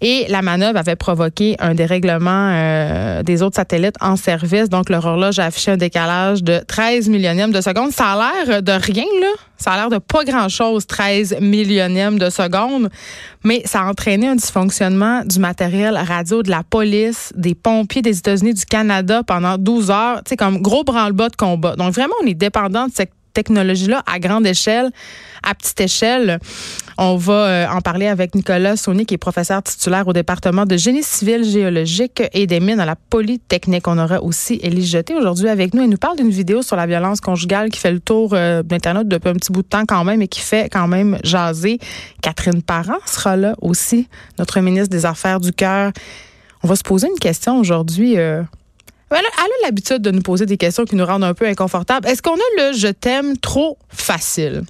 Et 0.00 0.26
la 0.28 0.42
manœuvre 0.42 0.78
avait 0.78 0.96
provoqué 0.96 1.56
un 1.58 1.74
dérèglement 1.74 2.50
euh, 2.52 3.22
des 3.22 3.42
autres 3.42 3.56
satellites 3.56 3.96
en 4.00 4.16
service. 4.16 4.68
Donc, 4.68 4.90
leur 4.90 5.04
horloge 5.04 5.38
a 5.38 5.46
affiché 5.46 5.72
un 5.72 5.76
décalage 5.76 6.42
de 6.42 6.60
13 6.66 7.08
millionièmes 7.08 7.52
de 7.52 7.60
seconde. 7.60 7.92
Ça 7.92 8.12
a 8.12 8.44
l'air 8.46 8.62
de 8.62 8.72
rien, 8.72 9.04
là. 9.20 9.28
Ça 9.58 9.72
a 9.72 9.76
l'air 9.76 9.88
de 9.88 9.98
pas 9.98 10.24
grand-chose, 10.24 10.86
13 10.86 11.38
millionièmes 11.40 12.18
de 12.18 12.28
seconde. 12.28 12.90
Mais 13.42 13.62
ça 13.64 13.80
a 13.82 13.84
entraîné 13.86 14.28
un 14.28 14.36
dysfonctionnement 14.36 15.22
du 15.24 15.38
matériel 15.38 15.96
radio 15.96 16.42
de 16.42 16.50
la 16.50 16.62
police, 16.62 17.32
des 17.36 17.54
pompiers 17.54 18.02
des 18.02 18.18
États-Unis, 18.18 18.52
du 18.52 18.64
Canada 18.66 19.22
pendant 19.26 19.56
12 19.56 19.90
heures. 19.90 20.20
Tu 20.28 20.36
comme 20.36 20.60
gros 20.60 20.84
branle-bas 20.84 21.30
de 21.30 21.36
combat. 21.36 21.74
Donc, 21.76 21.94
vraiment, 21.94 22.14
on 22.22 22.26
est 22.26 22.34
dépendant 22.34 22.86
de 22.86 22.92
cette 22.94 23.12
technologie-là 23.36 24.02
à 24.06 24.18
grande 24.18 24.46
échelle, 24.46 24.90
à 25.42 25.54
petite 25.54 25.80
échelle. 25.80 26.38
On 26.96 27.16
va 27.16 27.34
euh, 27.34 27.66
en 27.68 27.82
parler 27.82 28.06
avec 28.06 28.34
Nicolas 28.34 28.76
Saunier, 28.76 29.04
qui 29.04 29.12
est 29.12 29.18
professeur 29.18 29.62
titulaire 29.62 30.08
au 30.08 30.14
département 30.14 30.64
de 30.64 30.78
génie 30.78 31.02
civil 31.02 31.44
géologique 31.44 32.22
et 32.32 32.46
des 32.46 32.60
mines 32.60 32.80
à 32.80 32.86
la 32.86 32.96
Polytechnique. 32.96 33.86
On 33.88 33.98
aura 33.98 34.22
aussi 34.22 34.58
Élie 34.62 34.86
Jeté 34.86 35.14
aujourd'hui 35.14 35.50
avec 35.50 35.74
nous. 35.74 35.82
Elle 35.82 35.90
nous 35.90 35.98
parle 35.98 36.16
d'une 36.16 36.30
vidéo 36.30 36.62
sur 36.62 36.76
la 36.76 36.86
violence 36.86 37.20
conjugale 37.20 37.68
qui 37.68 37.78
fait 37.78 37.92
le 37.92 38.00
tour 38.00 38.30
euh, 38.32 38.62
d'Internet 38.62 39.06
depuis 39.06 39.28
un 39.28 39.34
petit 39.34 39.52
bout 39.52 39.62
de 39.62 39.68
temps 39.68 39.84
quand 39.86 40.04
même 40.04 40.22
et 40.22 40.28
qui 40.28 40.40
fait 40.40 40.70
quand 40.70 40.88
même 40.88 41.18
jaser. 41.22 41.78
Catherine 42.22 42.62
Parent 42.62 43.00
sera 43.04 43.36
là 43.36 43.54
aussi, 43.60 44.08
notre 44.38 44.58
ministre 44.60 44.88
des 44.88 45.04
Affaires 45.04 45.40
du 45.40 45.52
Cœur. 45.52 45.92
On 46.62 46.68
va 46.68 46.76
se 46.76 46.82
poser 46.82 47.08
une 47.08 47.18
question 47.18 47.60
aujourd'hui. 47.60 48.16
Euh, 48.16 48.42
elle 49.10 49.18
a 49.18 49.46
l'habitude 49.64 49.98
de 49.98 50.10
nous 50.10 50.22
poser 50.22 50.46
des 50.46 50.56
questions 50.56 50.84
qui 50.84 50.96
nous 50.96 51.06
rendent 51.06 51.24
un 51.24 51.34
peu 51.34 51.46
inconfortables. 51.46 52.08
Est-ce 52.08 52.22
qu'on 52.22 52.34
a 52.34 52.70
le 52.70 52.76
je 52.76 52.88
t'aime 52.88 53.36
trop 53.38 53.78
facile? 53.88 54.64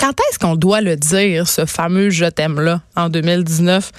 Quand 0.00 0.12
est-ce 0.12 0.38
qu'on 0.38 0.56
doit 0.56 0.80
le 0.80 0.96
dire, 0.96 1.46
ce 1.48 1.66
fameux 1.66 2.10
je 2.10 2.24
t'aime-là, 2.24 2.80
en 2.96 3.08
2019? 3.08 3.90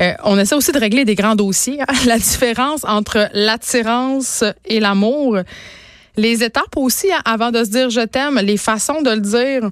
Euh, 0.00 0.12
on 0.24 0.38
essaie 0.38 0.54
aussi 0.54 0.72
de 0.72 0.78
régler 0.78 1.04
des 1.04 1.14
grands 1.14 1.36
dossiers. 1.36 1.80
Hein. 1.80 1.94
La 2.06 2.18
différence 2.18 2.84
entre 2.84 3.28
l'attirance 3.32 4.44
et 4.64 4.80
l'amour. 4.80 5.38
Les 6.16 6.44
étapes 6.44 6.76
aussi, 6.76 7.10
hein, 7.12 7.22
avant 7.24 7.50
de 7.50 7.64
se 7.64 7.70
dire 7.70 7.88
je 7.88 8.02
t'aime, 8.02 8.38
les 8.40 8.56
façons 8.56 9.00
de 9.00 9.10
le 9.10 9.20
dire 9.20 9.70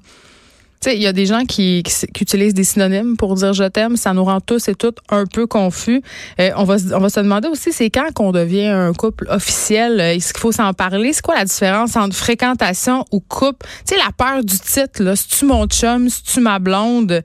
sais, 0.89 0.95
il 0.95 1.01
y 1.01 1.07
a 1.07 1.13
des 1.13 1.25
gens 1.25 1.45
qui, 1.45 1.83
utilisent 2.19 2.53
des 2.53 2.63
synonymes 2.63 3.17
pour 3.17 3.35
dire 3.35 3.53
je 3.53 3.63
t'aime. 3.65 3.97
Ça 3.97 4.13
nous 4.13 4.23
rend 4.23 4.41
tous 4.41 4.67
et 4.67 4.75
toutes 4.75 4.99
un 5.09 5.25
peu 5.25 5.47
confus. 5.47 6.01
Euh, 6.39 6.51
on, 6.55 6.63
va, 6.63 6.75
on 6.93 6.99
va 6.99 7.09
se 7.09 7.19
demander 7.19 7.47
aussi, 7.47 7.71
c'est 7.71 7.89
quand 7.89 8.11
qu'on 8.13 8.31
devient 8.31 8.67
un 8.67 8.93
couple 8.93 9.27
officiel? 9.29 9.99
Euh, 9.99 10.13
est-ce 10.13 10.33
qu'il 10.33 10.41
faut 10.41 10.51
s'en 10.51 10.73
parler? 10.73 11.13
C'est 11.13 11.21
quoi 11.21 11.35
la 11.35 11.45
différence 11.45 11.95
entre 11.95 12.15
fréquentation 12.15 13.05
ou 13.11 13.19
couple? 13.19 13.65
Tu 13.87 13.95
la 13.95 14.11
peur 14.17 14.43
du 14.43 14.57
titre, 14.57 15.03
là. 15.03 15.15
C'est-tu 15.15 15.45
mon 15.45 15.65
chum? 15.67 16.09
C'est-tu 16.09 16.39
ma 16.39 16.59
blonde? 16.59 17.21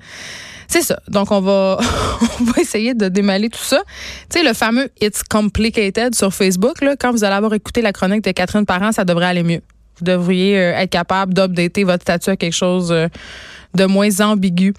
C'est 0.69 0.83
ça. 0.83 0.99
Donc, 1.09 1.31
on 1.31 1.41
va, 1.41 1.79
on 2.41 2.45
va 2.45 2.61
essayer 2.61 2.95
de 2.95 3.09
démêler 3.09 3.49
tout 3.49 3.59
ça. 3.63 3.83
Tu 4.31 4.39
sais, 4.39 4.45
le 4.45 4.53
fameux 4.53 4.91
It's 5.01 5.23
Complicated 5.23 6.15
sur 6.15 6.35
Facebook, 6.35 6.83
là, 6.83 6.97
quand 6.99 7.13
vous 7.13 7.25
allez 7.25 7.37
avoir 7.37 7.55
écouté 7.55 7.83
la 7.83 7.93
chronique 7.93 8.25
de 8.25 8.33
Catherine 8.33 8.67
Parent, 8.67 8.93
ça 8.93 9.05
devrait 9.05 9.27
aller 9.27 9.43
mieux. 9.43 9.63
Vous 9.99 10.05
devriez 10.05 10.59
euh, 10.59 10.77
être 10.77 10.91
capable 10.91 11.33
d'updater 11.33 11.85
votre 11.85 12.03
statut 12.03 12.31
à 12.31 12.37
quelque 12.37 12.53
chose 12.53 12.93
euh, 12.93 13.09
de 13.75 13.85
moins 13.87 14.21
ambigu. 14.21 14.75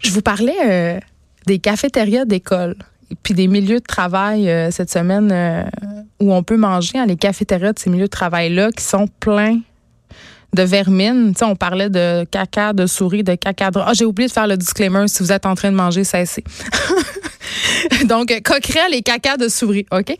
Je 0.00 0.10
vous 0.10 0.22
parlais 0.22 0.56
euh, 0.64 0.98
des 1.46 1.58
cafétérias 1.58 2.24
d'école 2.24 2.74
puis 3.22 3.32
des 3.32 3.46
milieux 3.46 3.80
de 3.80 3.86
travail 3.86 4.52
cette 4.70 4.90
semaine 4.90 5.66
où 6.20 6.34
on 6.34 6.42
peut 6.42 6.58
manger 6.58 6.98
les 7.06 7.16
cafétérias 7.16 7.72
de 7.72 7.78
ces 7.78 7.88
milieux 7.88 8.04
de 8.04 8.10
travail-là 8.10 8.70
qui 8.70 8.84
sont 8.84 9.08
pleins 9.18 9.60
de 10.54 10.62
vermine. 10.62 11.32
Tu 11.32 11.38
sais, 11.38 11.44
on 11.46 11.56
parlait 11.56 11.88
de 11.88 12.26
caca, 12.30 12.74
de 12.74 12.86
souris, 12.86 13.22
de 13.22 13.34
caca 13.34 13.70
de... 13.70 13.80
Ah, 13.80 13.92
j'ai 13.94 14.04
oublié 14.04 14.28
de 14.28 14.32
faire 14.32 14.46
le 14.46 14.58
disclaimer. 14.58 15.08
Si 15.08 15.22
vous 15.22 15.32
êtes 15.32 15.46
en 15.46 15.54
train 15.54 15.70
de 15.70 15.76
manger, 15.76 16.04
cessez. 16.04 16.44
Donc, 18.06 18.32
coquerelle 18.44 18.94
et 18.94 19.02
caca 19.02 19.36
de 19.36 19.48
souris, 19.48 19.86
OK? 19.90 20.16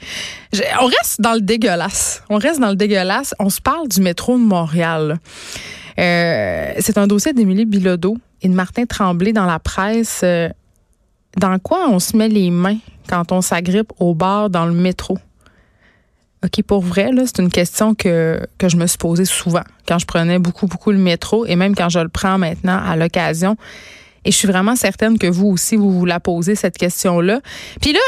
on 0.80 0.86
reste 0.86 1.20
dans 1.20 1.34
le 1.34 1.40
dégueulasse. 1.40 2.22
On 2.28 2.36
reste 2.36 2.60
dans 2.60 2.70
le 2.70 2.76
dégueulasse. 2.76 3.34
On 3.38 3.50
se 3.50 3.60
parle 3.60 3.88
du 3.88 4.00
métro 4.00 4.36
de 4.36 4.42
Montréal. 4.42 5.18
Euh, 5.98 6.72
c'est 6.78 6.98
un 6.98 7.06
dossier 7.06 7.32
d'Émilie 7.32 7.66
Bilodeau 7.66 8.18
et 8.42 8.48
de 8.48 8.54
Martin 8.54 8.86
Tremblay 8.86 9.32
dans 9.32 9.46
la 9.46 9.58
presse. 9.58 10.20
Euh, 10.22 10.48
dans 11.36 11.58
quoi 11.58 11.88
on 11.88 11.98
se 11.98 12.16
met 12.16 12.28
les 12.28 12.50
mains 12.50 12.78
quand 13.08 13.32
on 13.32 13.40
s'agrippe 13.40 13.92
au 13.98 14.14
bar 14.14 14.50
dans 14.50 14.66
le 14.66 14.72
métro? 14.72 15.18
OK, 16.44 16.62
pour 16.62 16.82
vrai, 16.82 17.10
c'est 17.26 17.40
une 17.40 17.50
question 17.50 17.96
que, 17.96 18.40
que 18.58 18.68
je 18.68 18.76
me 18.76 18.86
suis 18.86 18.98
posée 18.98 19.24
souvent 19.24 19.64
quand 19.88 19.98
je 19.98 20.06
prenais 20.06 20.38
beaucoup, 20.38 20.68
beaucoup 20.68 20.92
le 20.92 20.98
métro 20.98 21.44
et 21.46 21.56
même 21.56 21.74
quand 21.74 21.88
je 21.88 21.98
le 21.98 22.08
prends 22.08 22.38
maintenant 22.38 22.80
à 22.84 22.94
l'occasion. 22.94 23.56
Et 24.24 24.30
je 24.30 24.36
suis 24.36 24.48
vraiment 24.48 24.76
certaine 24.76 25.18
que 25.18 25.26
vous 25.26 25.48
aussi, 25.48 25.76
vous 25.76 25.90
vous 25.90 26.04
la 26.04 26.20
posez, 26.20 26.54
cette 26.54 26.78
question-là. 26.78 27.40
Puis 27.80 27.92
là, 27.92 28.00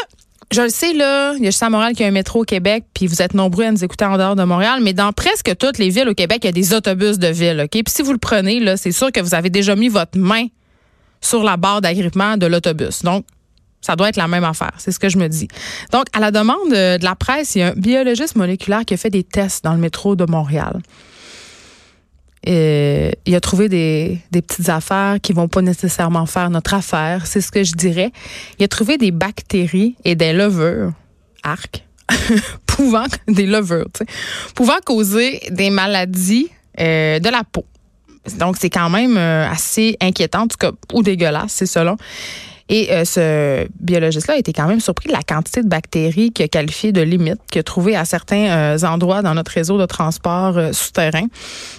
je 0.53 0.63
le 0.63 0.69
sais, 0.69 0.93
là, 0.93 1.35
il 1.35 1.45
y 1.45 1.47
a 1.47 1.51
juste 1.51 1.63
à 1.63 1.71
Montréal 1.71 1.95
qui 1.95 2.03
a 2.03 2.09
un 2.09 2.11
métro 2.11 2.43
au 2.43 2.45
Québec, 2.45 2.85
puis 2.93 3.07
vous 3.07 3.23
êtes 3.23 3.35
nombreux 3.35 3.65
à 3.65 3.71
nous 3.71 3.85
écouter 3.85 4.05
en 4.05 4.19
dehors 4.19 4.35
de 4.35 4.43
Montréal, 4.43 4.81
mais 4.83 4.93
dans 4.93 5.13
presque 5.13 5.57
toutes 5.57 5.79
les 5.79 5.91
villes 5.91 6.09
au 6.09 6.15
Québec, 6.15 6.41
il 6.43 6.47
y 6.47 6.49
a 6.49 6.53
des 6.53 6.75
autobus 6.75 7.19
de 7.19 7.29
ville, 7.29 7.61
OK? 7.65 7.71
Puis 7.71 7.85
si 7.87 8.03
vous 8.03 8.13
le 8.13 8.19
prenez, 8.19 8.59
là, 8.59 8.77
c'est 8.77 8.93
sûr 8.93 9.13
que 9.13 9.21
vous 9.21 9.35
avez 9.35 9.51
déjà 9.51 9.77
mis 9.77 9.89
votre 9.89 10.19
main 10.19 10.47
sur 11.21 11.45
la 11.45 11.57
barre 11.57 11.81
d'agrippement 11.81 12.37
de 12.37 12.47
l'autobus. 12.47 13.03
Donc, 13.03 13.25
ça 13.81 13.97
doit 13.97 14.09
être 14.09 14.17
la 14.17 14.29
même 14.29 14.45
affaire, 14.45 14.73
c'est 14.79 14.93
ce 14.93 14.99
que 14.99 15.09
je 15.09 15.19
me 15.19 15.29
dis. 15.29 15.49
Donc, 15.93 16.07
à 16.13 16.21
la 16.21 16.31
demande 16.31 16.71
de 16.71 17.03
la 17.03 17.15
presse, 17.15 17.55
il 17.55 17.61
y 17.61 17.63
a 17.63 17.69
un 17.69 17.75
biologiste 17.75 18.37
moléculaire 18.37 18.85
qui 18.85 18.95
a 18.95 18.97
fait 18.97 19.11
des 19.11 19.23
tests 19.23 19.65
dans 19.65 19.73
le 19.73 19.79
métro 19.79 20.17
de 20.17 20.25
Montréal. 20.25 20.81
Et 22.45 23.19
il 23.27 23.35
a 23.35 23.41
trouvé 23.41 23.69
des, 23.69 24.21
petites 24.33 24.69
affaires 24.69 25.17
qui 25.23 25.33
vont 25.33 25.49
pas 25.49 25.61
nécessairement 25.61 26.27
faire 26.27 26.49
notre 26.49 26.75
affaire, 26.75 27.27
c'est 27.27 27.41
ce 27.41 27.53
que 27.53 27.65
je 27.65 27.73
dirais. 27.73 28.13
Il 28.59 28.65
a 28.65 28.69
trouvé 28.69 28.97
des 28.97 29.11
bactéries 29.11 29.97
et 30.05 30.15
des 30.15 30.33
levures, 30.33 30.93
arc, 31.43 31.85
pouvant 32.67 33.07
des 33.29 33.47
levures, 33.47 33.89
pouvant 34.55 34.79
causer 34.85 35.41
des 35.51 35.71
maladies 35.71 36.49
euh, 36.81 37.19
de 37.19 37.29
la 37.29 37.45
peau. 37.45 37.65
Donc 38.39 38.57
c'est 38.59 38.71
quand 38.71 38.91
même 38.91 39.17
euh, 39.17 39.49
assez 39.49 39.97
inquiétant, 40.01 40.43
en 40.43 40.49
tout 40.49 40.59
cas, 40.59 40.73
ou 40.93 41.03
dégueulasse, 41.03 41.53
c'est 41.53 41.67
selon. 41.67 41.97
Et 42.73 42.93
euh, 42.93 43.05
ce 43.05 43.67
biologiste-là 43.81 44.35
a 44.35 44.37
été 44.37 44.53
quand 44.53 44.69
même 44.69 44.79
surpris 44.79 45.09
de 45.09 45.13
la 45.13 45.23
quantité 45.23 45.61
de 45.61 45.69
bactéries 45.69 46.31
qu'il 46.31 46.45
a 46.45 46.49
qualifié 46.49 46.93
de 46.93 47.01
limite, 47.01 47.41
qu'il 47.51 47.59
a 47.59 47.63
trouvé 47.65 47.97
à 47.97 48.05
certains 48.05 48.49
euh, 48.49 48.79
endroits 48.87 49.23
dans 49.23 49.35
notre 49.35 49.51
réseau 49.51 49.77
de 49.77 49.87
transport 49.87 50.57
euh, 50.57 50.73
souterrain. 50.73 51.27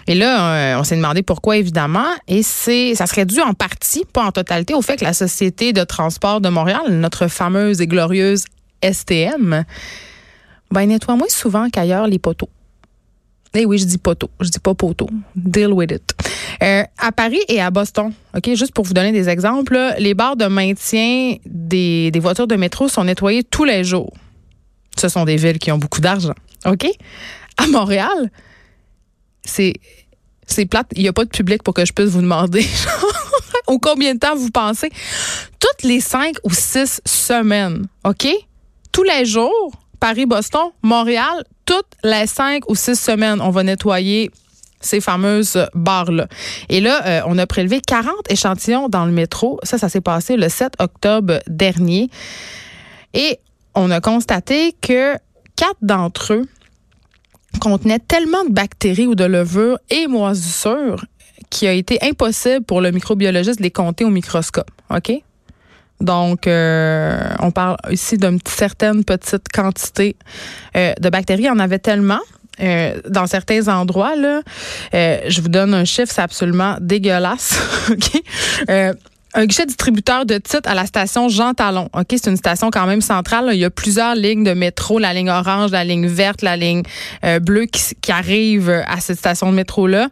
Et 0.07 0.15
là, 0.15 0.77
on 0.77 0.83
s'est 0.83 0.97
demandé 0.97 1.23
pourquoi, 1.23 1.55
évidemment. 1.55 2.09
Et 2.27 2.43
c'est, 2.43 2.93
ça 2.93 3.07
serait 3.07 3.25
dû 3.25 3.39
en 3.39 3.53
partie, 3.53 4.03
pas 4.03 4.25
en 4.25 4.31
totalité, 4.31 4.73
au 4.73 4.81
fait 4.81 4.97
que 4.97 5.05
la 5.05 5.13
Société 5.13 5.71
de 5.71 5.85
transport 5.85 6.41
de 6.41 6.49
Montréal, 6.49 6.81
notre 6.89 7.27
fameuse 7.27 7.79
et 7.79 7.87
glorieuse 7.87 8.43
STM, 8.83 9.63
ben, 10.71 10.85
nettoie 10.85 11.15
moins 11.15 11.29
souvent 11.29 11.69
qu'ailleurs 11.69 12.07
les 12.07 12.19
poteaux. 12.19 12.49
Eh 13.53 13.65
oui, 13.65 13.77
je 13.77 13.85
dis 13.85 13.97
poteau, 13.97 14.29
je 14.39 14.49
dis 14.49 14.59
pas 14.59 14.73
poteau. 14.73 15.09
Deal 15.35 15.73
with 15.73 15.91
it. 15.91 16.13
Euh, 16.63 16.83
à 16.97 17.11
Paris 17.11 17.41
et 17.49 17.61
à 17.61 17.69
Boston, 17.69 18.13
ok, 18.35 18.53
juste 18.53 18.73
pour 18.73 18.85
vous 18.85 18.93
donner 18.93 19.11
des 19.11 19.27
exemples, 19.27 19.77
les 19.97 20.13
barres 20.13 20.37
de 20.37 20.45
maintien 20.45 21.35
des, 21.45 22.11
des 22.11 22.19
voitures 22.19 22.47
de 22.47 22.55
métro 22.55 22.87
sont 22.87 23.03
nettoyées 23.03 23.43
tous 23.43 23.65
les 23.65 23.83
jours. 23.83 24.13
Ce 24.97 25.09
sont 25.09 25.25
des 25.25 25.35
villes 25.35 25.59
qui 25.59 25.71
ont 25.71 25.77
beaucoup 25.77 26.01
d'argent, 26.01 26.35
ok? 26.65 26.87
À 27.57 27.67
Montréal, 27.67 28.31
c'est 29.43 29.73
c'est 30.45 30.65
plate. 30.65 30.87
Il 30.95 31.01
n'y 31.01 31.07
a 31.07 31.13
pas 31.13 31.25
de 31.25 31.29
public 31.29 31.63
pour 31.63 31.73
que 31.73 31.85
je 31.85 31.93
puisse 31.93 32.09
vous 32.09 32.21
demander 32.21 32.65
au 33.67 33.79
combien 33.79 34.13
de 34.13 34.19
temps 34.19 34.35
vous 34.35 34.51
pensez. 34.51 34.89
Toutes 35.59 35.83
les 35.83 35.99
cinq 35.99 36.35
ou 36.43 36.51
six 36.51 37.01
semaines, 37.05 37.87
ok, 38.05 38.27
tous 38.91 39.03
les 39.03 39.25
jours, 39.25 39.71
Paris, 39.99 40.25
Boston, 40.25 40.71
Montréal, 40.81 41.43
toutes 41.71 41.93
les 42.03 42.27
cinq 42.27 42.69
ou 42.69 42.75
six 42.75 42.99
semaines, 42.99 43.39
on 43.39 43.49
va 43.49 43.63
nettoyer 43.63 44.29
ces 44.81 44.99
fameuses 44.99 45.65
barres-là. 45.73 46.27
Et 46.67 46.81
là, 46.81 47.05
euh, 47.05 47.21
on 47.27 47.37
a 47.37 47.47
prélevé 47.47 47.79
40 47.79 48.13
échantillons 48.29 48.89
dans 48.89 49.05
le 49.05 49.13
métro. 49.13 49.57
Ça, 49.63 49.77
ça 49.77 49.87
s'est 49.87 50.01
passé 50.01 50.35
le 50.35 50.49
7 50.49 50.73
octobre 50.79 51.39
dernier. 51.47 52.09
Et 53.13 53.39
on 53.73 53.89
a 53.89 54.01
constaté 54.01 54.75
que 54.81 55.13
quatre 55.55 55.77
d'entre 55.81 56.33
eux 56.33 56.45
contenaient 57.61 57.99
tellement 57.99 58.43
de 58.43 58.51
bactéries 58.51 59.07
ou 59.07 59.15
de 59.15 59.23
levures 59.23 59.79
et 59.89 60.07
moisissures 60.07 61.05
qu'il 61.49 61.69
a 61.69 61.73
été 61.73 61.99
impossible 62.01 62.65
pour 62.65 62.81
le 62.81 62.91
microbiologiste 62.91 63.59
de 63.59 63.63
les 63.63 63.71
compter 63.71 64.03
au 64.03 64.09
microscope. 64.09 64.71
OK? 64.89 65.13
Donc, 66.01 66.47
euh, 66.47 67.19
on 67.39 67.51
parle 67.51 67.77
ici 67.89 68.17
d'une 68.17 68.39
certaine 68.45 69.03
petite 69.03 69.49
quantité 69.53 70.15
euh, 70.75 70.93
de 70.99 71.09
bactéries. 71.09 71.43
Il 71.43 71.45
y 71.45 71.49
en 71.49 71.59
avait 71.59 71.79
tellement 71.79 72.19
euh, 72.59 72.99
dans 73.07 73.27
certains 73.27 73.67
endroits, 73.67 74.13
je 74.93 75.41
vous 75.41 75.49
donne 75.49 75.73
un 75.73 75.85
chiffre, 75.85 76.11
c'est 76.13 76.21
absolument 76.21 76.75
dégueulasse. 76.79 77.59
OK? 77.91 78.21
Euh, 79.35 79.41
un 79.41 79.45
guichet 79.45 79.65
distributeur 79.65 80.25
de 80.25 80.37
titres 80.37 80.69
à 80.69 80.75
la 80.75 80.85
station 80.85 81.29
Jean 81.29 81.53
Talon. 81.53 81.89
OK, 81.93 82.05
c'est 82.09 82.29
une 82.29 82.37
station 82.37 82.69
quand 82.71 82.85
même 82.85 83.01
centrale. 83.01 83.49
Il 83.53 83.59
y 83.59 83.65
a 83.65 83.69
plusieurs 83.69 84.15
lignes 84.15 84.43
de 84.43 84.53
métro, 84.53 84.99
la 84.99 85.13
ligne 85.13 85.29
orange, 85.29 85.71
la 85.71 85.83
ligne 85.83 86.07
verte, 86.07 86.41
la 86.41 86.55
ligne 86.55 86.83
euh, 87.25 87.39
bleue 87.39 87.65
qui, 87.65 87.95
qui 87.99 88.11
arrivent 88.11 88.83
à 88.87 88.99
cette 88.99 89.17
station 89.17 89.49
de 89.51 89.55
métro-là. 89.55 90.09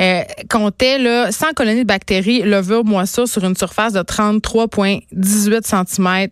Euh, 0.00 0.22
comptait 0.50 0.98
là, 0.98 1.30
100 1.30 1.52
colonies 1.54 1.82
de 1.82 1.86
bactéries 1.86 2.42
levure 2.42 2.84
moisissure 2.84 3.28
sur 3.28 3.44
une 3.44 3.56
surface 3.56 3.92
de 3.92 4.00
33,18 4.00 5.86
cm 5.86 6.28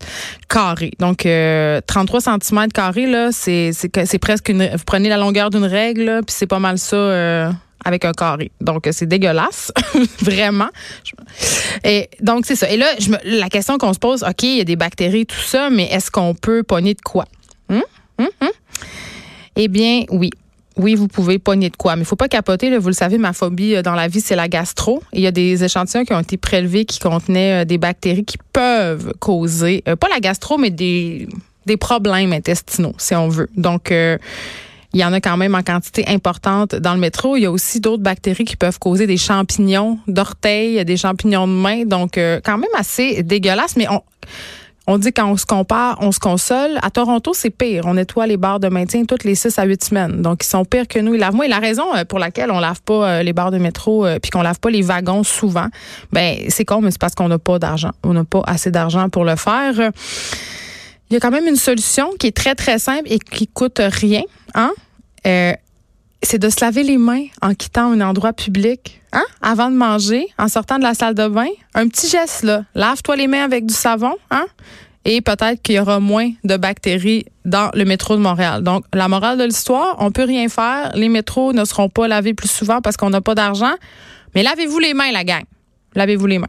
carrés. 0.48 0.92
Donc, 0.98 1.26
euh, 1.26 1.80
33 1.86 2.20
cm 2.20 2.68
carrés, 2.72 3.06
là, 3.06 3.30
c'est, 3.32 3.72
presque 4.20 4.48
une... 4.48 4.68
Vous 4.68 4.84
prenez 4.84 5.08
la 5.08 5.16
longueur 5.16 5.50
d'une 5.50 5.64
règle, 5.64 6.20
puis 6.26 6.34
c'est 6.36 6.46
pas 6.46 6.58
mal 6.58 6.78
ça... 6.78 7.52
Avec 7.84 8.04
un 8.04 8.12
carré. 8.12 8.50
Donc, 8.60 8.88
c'est 8.92 9.06
dégueulasse, 9.06 9.72
vraiment. 10.20 10.68
Et 11.84 12.10
donc, 12.20 12.44
c'est 12.46 12.56
ça. 12.56 12.70
Et 12.70 12.76
là, 12.76 12.86
la 13.24 13.48
question 13.48 13.78
qu'on 13.78 13.92
se 13.92 13.98
pose, 13.98 14.22
OK, 14.22 14.42
il 14.42 14.58
y 14.58 14.60
a 14.60 14.64
des 14.64 14.76
bactéries, 14.76 15.26
tout 15.26 15.40
ça, 15.40 15.70
mais 15.70 15.84
est-ce 15.84 16.10
qu'on 16.10 16.34
peut 16.34 16.62
pogner 16.62 16.94
de 16.94 17.00
quoi? 17.00 17.24
Hum? 17.70 17.82
Hum? 18.18 18.28
Hum? 18.42 18.50
Eh 19.56 19.68
bien, 19.68 20.04
oui. 20.10 20.30
Oui, 20.76 20.94
vous 20.94 21.08
pouvez 21.08 21.38
pogner 21.38 21.68
de 21.68 21.76
quoi, 21.76 21.96
mais 21.96 22.02
il 22.02 22.06
faut 22.06 22.16
pas 22.16 22.28
capoter. 22.28 22.76
Vous 22.78 22.86
le 22.86 22.94
savez, 22.94 23.18
ma 23.18 23.32
phobie 23.32 23.74
euh, 23.74 23.82
dans 23.82 23.94
la 23.94 24.08
vie, 24.08 24.20
c'est 24.20 24.36
la 24.36 24.48
gastro. 24.48 25.02
Il 25.12 25.20
y 25.20 25.26
a 25.26 25.32
des 25.32 25.62
échantillons 25.62 26.04
qui 26.04 26.12
ont 26.14 26.20
été 26.20 26.36
prélevés 26.36 26.84
qui 26.84 27.00
contenaient 27.00 27.62
euh, 27.62 27.64
des 27.64 27.76
bactéries 27.76 28.24
qui 28.24 28.38
peuvent 28.52 29.12
causer, 29.18 29.82
euh, 29.88 29.96
pas 29.96 30.08
la 30.08 30.20
gastro, 30.20 30.56
mais 30.56 30.70
des, 30.70 31.28
des 31.66 31.76
problèmes 31.76 32.32
intestinaux, 32.32 32.94
si 32.98 33.14
on 33.14 33.28
veut. 33.28 33.50
Donc, 33.56 33.92
il 34.92 35.00
y 35.00 35.04
en 35.04 35.12
a 35.12 35.20
quand 35.20 35.36
même 35.36 35.54
en 35.54 35.62
quantité 35.62 36.04
importante 36.08 36.74
dans 36.74 36.94
le 36.94 37.00
métro. 37.00 37.36
Il 37.36 37.42
y 37.42 37.46
a 37.46 37.50
aussi 37.50 37.80
d'autres 37.80 38.02
bactéries 38.02 38.44
qui 38.44 38.56
peuvent 38.56 38.78
causer 38.78 39.06
des 39.06 39.16
champignons 39.16 39.98
d'orteils, 40.08 40.84
des 40.84 40.96
champignons 40.96 41.46
de 41.46 41.52
main. 41.52 41.84
Donc, 41.84 42.18
euh, 42.18 42.40
quand 42.44 42.58
même 42.58 42.70
assez 42.76 43.22
dégueulasse. 43.22 43.76
Mais 43.76 43.86
on, 43.88 44.02
on 44.88 44.98
dit 44.98 45.12
quand 45.12 45.30
on 45.30 45.36
se 45.36 45.46
compare, 45.46 45.98
on 46.00 46.10
se 46.10 46.18
console. 46.18 46.78
À 46.82 46.90
Toronto, 46.90 47.32
c'est 47.34 47.50
pire. 47.50 47.84
On 47.86 47.94
nettoie 47.94 48.26
les 48.26 48.36
barres 48.36 48.58
de 48.58 48.68
maintien 48.68 49.04
toutes 49.04 49.22
les 49.22 49.36
6 49.36 49.60
à 49.60 49.64
8 49.64 49.84
semaines. 49.84 50.22
Donc, 50.22 50.42
ils 50.42 50.48
sont 50.48 50.64
pires 50.64 50.88
que 50.88 50.98
nous. 50.98 51.14
Ils 51.14 51.20
lavent 51.20 51.36
moins. 51.36 51.44
Et 51.44 51.48
la 51.48 51.60
raison 51.60 51.94
euh, 51.94 52.04
pour 52.04 52.18
laquelle 52.18 52.50
on 52.50 52.58
lave 52.58 52.82
pas 52.82 53.08
euh, 53.08 53.22
les 53.22 53.32
barres 53.32 53.52
de 53.52 53.58
métro 53.58 54.06
puis 54.20 54.30
qu'on 54.32 54.42
lave 54.42 54.58
pas 54.58 54.70
les 54.70 54.82
wagons 54.82 55.22
souvent, 55.22 55.68
ben 56.12 56.36
c'est 56.48 56.64
con, 56.64 56.80
mais 56.80 56.90
c'est 56.90 57.00
parce 57.00 57.14
qu'on 57.14 57.28
n'a 57.28 57.38
pas 57.38 57.60
d'argent. 57.60 57.92
On 58.02 58.12
n'a 58.12 58.24
pas 58.24 58.42
assez 58.44 58.72
d'argent 58.72 59.08
pour 59.08 59.24
le 59.24 59.36
faire. 59.36 59.92
Il 61.10 61.14
y 61.14 61.16
a 61.16 61.20
quand 61.20 61.32
même 61.32 61.48
une 61.48 61.56
solution 61.56 62.12
qui 62.18 62.28
est 62.28 62.36
très, 62.36 62.54
très 62.54 62.78
simple 62.78 63.02
et 63.06 63.18
qui 63.18 63.48
coûte 63.48 63.80
rien. 63.80 64.22
Hein? 64.54 64.70
Euh, 65.26 65.52
c'est 66.22 66.38
de 66.38 66.48
se 66.48 66.60
laver 66.60 66.84
les 66.84 66.98
mains 66.98 67.24
en 67.42 67.54
quittant 67.54 67.90
un 67.90 68.00
endroit 68.00 68.32
public, 68.32 69.00
hein? 69.12 69.24
Avant 69.42 69.70
de 69.70 69.74
manger, 69.74 70.28
en 70.38 70.48
sortant 70.48 70.78
de 70.78 70.84
la 70.84 70.94
salle 70.94 71.14
de 71.14 71.26
bain. 71.26 71.48
Un 71.74 71.88
petit 71.88 72.08
geste, 72.08 72.44
là. 72.44 72.64
Lave-toi 72.74 73.16
les 73.16 73.26
mains 73.26 73.42
avec 73.42 73.66
du 73.66 73.74
savon, 73.74 74.14
hein? 74.30 74.46
Et 75.04 75.20
peut-être 75.22 75.62
qu'il 75.62 75.76
y 75.76 75.78
aura 75.80 75.98
moins 75.98 76.30
de 76.44 76.56
bactéries 76.56 77.24
dans 77.44 77.70
le 77.74 77.84
métro 77.84 78.16
de 78.16 78.20
Montréal. 78.20 78.62
Donc, 78.62 78.84
la 78.92 79.08
morale 79.08 79.38
de 79.38 79.44
l'histoire, 79.44 79.96
on 79.98 80.12
peut 80.12 80.24
rien 80.24 80.48
faire. 80.48 80.92
Les 80.94 81.08
métros 81.08 81.54
ne 81.54 81.64
seront 81.64 81.88
pas 81.88 82.06
lavés 82.06 82.34
plus 82.34 82.50
souvent 82.50 82.82
parce 82.82 82.96
qu'on 82.98 83.10
n'a 83.10 83.22
pas 83.22 83.34
d'argent. 83.34 83.74
Mais 84.34 84.42
lavez-vous 84.42 84.78
les 84.78 84.92
mains, 84.92 85.10
la 85.10 85.24
gang. 85.24 85.42
Lavez-vous 85.94 86.26
les 86.26 86.38
mains. 86.38 86.48